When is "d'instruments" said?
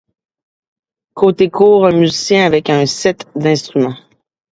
3.35-3.97